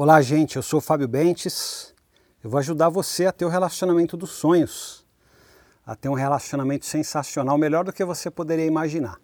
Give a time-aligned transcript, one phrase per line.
[0.00, 0.54] Olá, gente.
[0.54, 1.92] Eu sou o Fábio Bentes.
[2.44, 5.04] Eu vou ajudar você a ter o relacionamento dos sonhos,
[5.84, 9.18] a ter um relacionamento sensacional, melhor do que você poderia imaginar.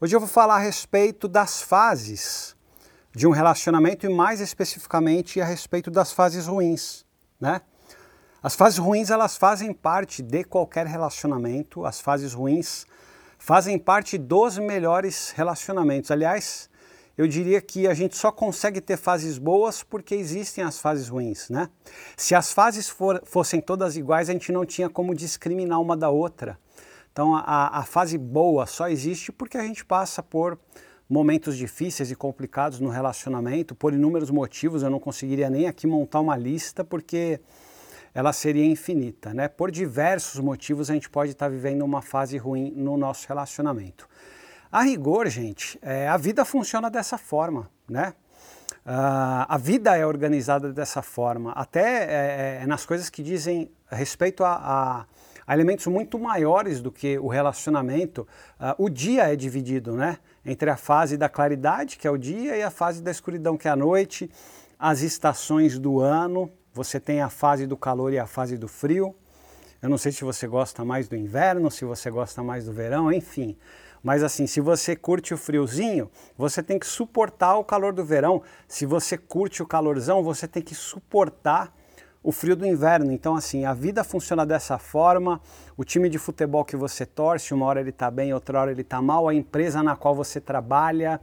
[0.00, 2.56] Hoje eu vou falar a respeito das fases
[3.14, 7.04] de um relacionamento e mais especificamente a respeito das fases ruins,
[7.38, 7.60] né?
[8.42, 11.84] As fases ruins elas fazem parte de qualquer relacionamento.
[11.84, 12.86] As fases ruins
[13.38, 16.10] fazem parte dos melhores relacionamentos.
[16.10, 16.70] Aliás,
[17.18, 21.50] eu diria que a gente só consegue ter fases boas porque existem as fases ruins,
[21.50, 21.68] né?
[22.16, 26.10] Se as fases for, fossem todas iguais, a gente não tinha como discriminar uma da
[26.10, 26.56] outra.
[27.12, 30.56] Então a, a fase boa só existe porque a gente passa por
[31.10, 34.84] momentos difíceis e complicados no relacionamento, por inúmeros motivos.
[34.84, 37.40] Eu não conseguiria nem aqui montar uma lista porque
[38.14, 39.48] ela seria infinita, né?
[39.48, 44.08] Por diversos motivos a gente pode estar vivendo uma fase ruim no nosso relacionamento.
[44.70, 48.12] A rigor, gente, é, a vida funciona dessa forma, né?
[48.84, 54.42] Uh, a vida é organizada dessa forma, até é, é, nas coisas que dizem respeito
[54.42, 55.06] a, a,
[55.46, 58.26] a, elementos muito maiores do que o relacionamento.
[58.58, 60.18] Uh, o dia é dividido, né?
[60.44, 63.68] Entre a fase da claridade, que é o dia, e a fase da escuridão, que
[63.68, 64.30] é a noite,
[64.78, 66.50] as estações do ano.
[66.72, 69.14] Você tem a fase do calor e a fase do frio.
[69.80, 73.12] Eu não sei se você gosta mais do inverno, se você gosta mais do verão,
[73.12, 73.56] enfim.
[74.02, 78.42] Mas assim, se você curte o friozinho, você tem que suportar o calor do verão.
[78.66, 81.72] Se você curte o calorzão, você tem que suportar
[82.22, 83.12] o frio do inverno.
[83.12, 85.40] Então, assim, a vida funciona dessa forma.
[85.76, 88.82] O time de futebol que você torce, uma hora ele está bem, outra hora ele
[88.82, 89.28] está mal.
[89.28, 91.20] A empresa na qual você trabalha,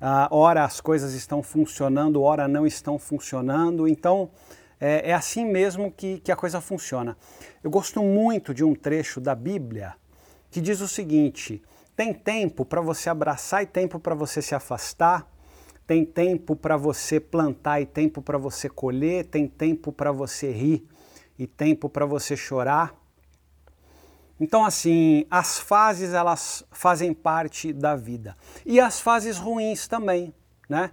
[0.00, 3.86] uh, ora as coisas estão funcionando, ora não estão funcionando.
[3.86, 4.30] Então,
[4.80, 7.16] é, é assim mesmo que, que a coisa funciona.
[7.62, 9.94] Eu gosto muito de um trecho da Bíblia
[10.50, 11.62] que diz o seguinte:
[11.96, 15.26] tem tempo para você abraçar e tempo para você se afastar.
[15.86, 19.24] Tem tempo para você plantar e tempo para você colher.
[19.24, 20.86] Tem tempo para você rir
[21.38, 22.94] e tempo para você chorar.
[24.40, 30.32] Então, assim, as fases elas fazem parte da vida e as fases ruins também,
[30.68, 30.92] né?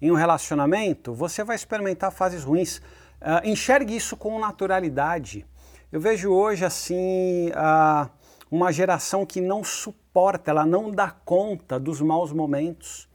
[0.00, 2.78] Em um relacionamento, você vai experimentar fases ruins.
[3.20, 5.46] Uh, enxergue isso com naturalidade.
[5.92, 8.10] Eu vejo hoje assim uh,
[8.50, 13.08] uma geração que não suporta ela não dá conta dos maus momentos.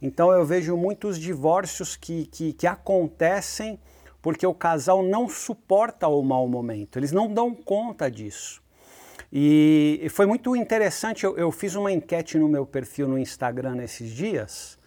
[0.00, 3.78] Então eu vejo muitos divórcios que, que, que acontecem
[4.20, 8.62] porque o casal não suporta o mau momento, eles não dão conta disso.
[9.32, 14.10] E foi muito interessante, eu, eu, fiz uma enquete no meu perfil no Instagram nesses
[14.10, 14.78] dias,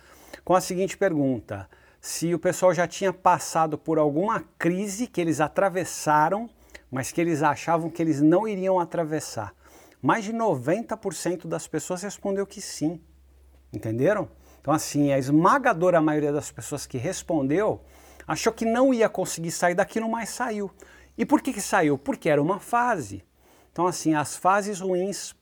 [0.43, 1.69] com a seguinte pergunta:
[1.99, 6.49] se o pessoal já tinha passado por alguma crise que eles atravessaram,
[6.89, 9.53] mas que eles achavam que eles não iriam atravessar.
[10.07, 13.01] Mais de 90% das pessoas respondeu que sim.
[13.73, 14.29] Entenderam?
[14.61, 17.81] Então, assim, a esmagadora maioria das pessoas que respondeu
[18.25, 20.71] achou que não ia conseguir sair daquilo, mas saiu.
[21.17, 21.97] E por que, que saiu?
[21.97, 23.21] Porque era uma fase.
[23.69, 25.35] Então, assim, as fases ruins,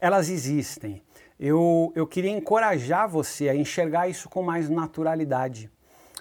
[0.00, 1.02] elas existem.
[1.36, 5.68] Eu, eu queria encorajar você a enxergar isso com mais naturalidade,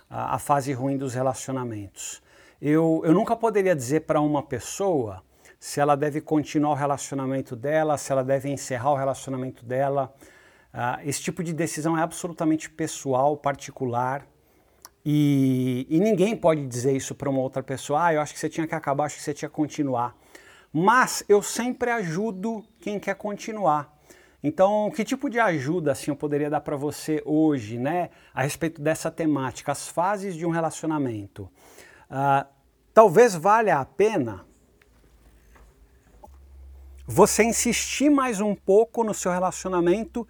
[0.10, 2.20] a, a fase ruim dos relacionamentos.
[2.60, 5.22] Eu, eu nunca poderia dizer para uma pessoa
[5.60, 10.14] se ela deve continuar o relacionamento dela, se ela deve encerrar o relacionamento dela.
[10.74, 14.28] Uh, esse tipo de decisão é absolutamente pessoal, particular.
[15.04, 18.06] E, e ninguém pode dizer isso para uma outra pessoa.
[18.06, 20.16] Ah, eu acho que você tinha que acabar, acho que você tinha que continuar.
[20.72, 23.98] Mas eu sempre ajudo quem quer continuar.
[24.44, 28.82] Então, que tipo de ajuda assim eu poderia dar para você hoje, né, a respeito
[28.82, 31.50] dessa temática, as fases de um relacionamento?
[32.10, 32.48] Uh,
[32.94, 34.47] talvez valha a pena
[37.10, 40.28] você insistir mais um pouco no seu relacionamento,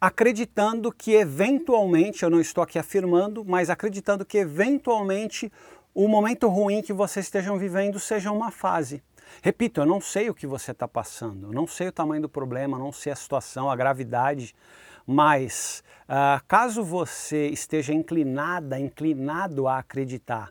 [0.00, 5.52] acreditando que eventualmente, eu não estou aqui afirmando, mas acreditando que eventualmente
[5.94, 9.00] o momento ruim que vocês estejam vivendo seja uma fase.
[9.40, 12.76] Repito, eu não sei o que você está passando, não sei o tamanho do problema,
[12.76, 14.52] não sei a situação, a gravidade,
[15.06, 20.50] mas uh, caso você esteja inclinada, inclinado a acreditar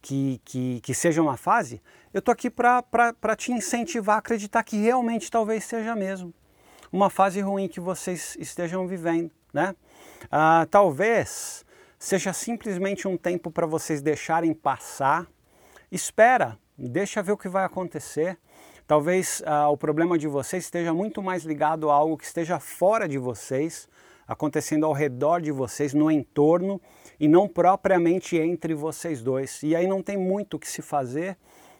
[0.00, 4.76] que, que, que seja uma fase, eu estou aqui para te incentivar a acreditar que
[4.76, 6.32] realmente talvez seja mesmo
[6.92, 9.74] uma fase ruim que vocês estejam vivendo, né?
[10.30, 11.64] Ah, talvez
[11.98, 15.26] seja simplesmente um tempo para vocês deixarem passar.
[15.90, 18.38] Espera, deixa ver o que vai acontecer.
[18.86, 23.06] Talvez ah, o problema de vocês esteja muito mais ligado a algo que esteja fora
[23.06, 23.88] de vocês,
[24.28, 26.80] acontecendo ao redor de vocês, no entorno,
[27.18, 29.62] e não propriamente entre vocês dois.
[29.62, 31.36] E aí não tem muito o que se fazer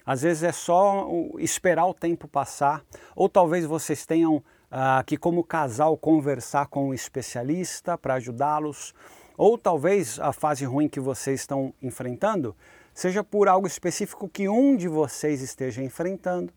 [0.08, 1.06] às vezes é só
[1.38, 2.82] esperar o tempo passar,
[3.14, 8.94] ou talvez vocês tenham uh, que, como casal, conversar com um especialista para ajudá-los,
[9.36, 12.56] Ou talvez a fase ruim que vocês estão enfrentando
[12.94, 16.52] seja por algo específico que um de vocês esteja enfrentando.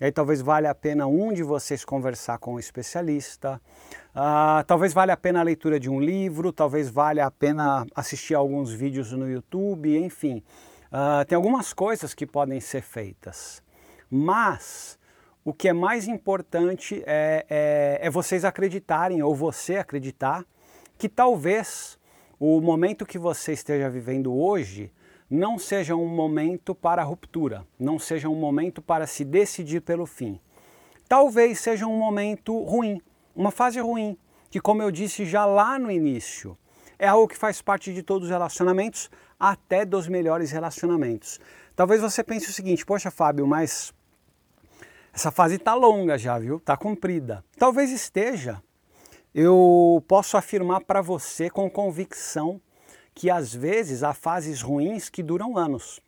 [0.00, 3.60] E aí talvez valha a pena um de vocês conversar com um especialista,
[4.10, 8.34] uh, talvez valha a pena a leitura de um livro, talvez valha a pena assistir
[8.34, 10.42] alguns vídeos no YouTube, enfim.
[10.86, 13.62] Uh, tem algumas coisas que podem ser feitas.
[14.10, 14.98] Mas
[15.44, 20.44] o que é mais importante é, é, é vocês acreditarem, ou você acreditar,
[20.98, 21.98] que talvez
[22.38, 24.92] o momento que você esteja vivendo hoje
[25.30, 30.38] não seja um momento para ruptura, não seja um momento para se decidir pelo fim.
[31.08, 33.00] Talvez seja um momento ruim,
[33.34, 34.16] uma fase ruim,
[34.50, 36.56] que, como eu disse já lá no início,
[36.98, 41.40] é algo que faz parte de todos os relacionamentos, até dos melhores relacionamentos.
[41.74, 43.92] Talvez você pense o seguinte: poxa, Fábio, mas
[45.12, 46.56] essa fase está longa já, viu?
[46.56, 47.44] Está comprida.
[47.58, 48.62] Talvez esteja.
[49.34, 52.60] Eu posso afirmar para você com convicção
[53.14, 56.00] que às vezes há fases ruins que duram anos.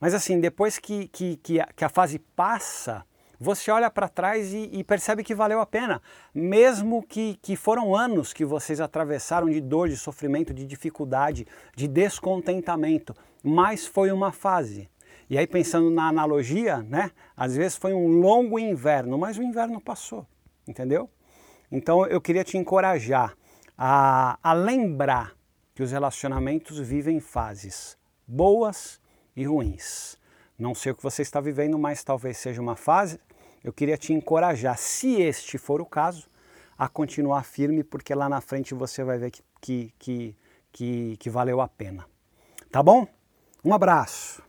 [0.00, 3.04] Mas assim, depois que, que, que, a, que a fase passa,
[3.38, 6.00] você olha para trás e, e, percebe que valeu a pena.
[6.34, 11.88] Mesmo que, que foram anos que vocês atravessaram de dor, de sofrimento, de dificuldade, de
[11.88, 14.88] descontentamento, mas foi uma fase.
[15.28, 17.10] E aí pensando na analogia, né?
[17.36, 20.26] Às vezes foi um longo inverno, mas o inverno passou,
[20.66, 21.10] entendeu?
[21.70, 23.36] Então eu queria te encorajar
[23.76, 25.35] a, a lembrar
[25.76, 28.98] que os relacionamentos vivem fases boas
[29.36, 30.16] e ruins.
[30.58, 33.20] Não sei o que você está vivendo, mas talvez seja uma fase.
[33.62, 36.30] Eu queria te encorajar, se este for o caso,
[36.78, 40.36] a continuar firme, porque lá na frente você vai ver que, que, que,
[40.72, 42.06] que, que valeu a pena.
[42.72, 43.06] Tá bom?
[43.62, 44.45] Um abraço.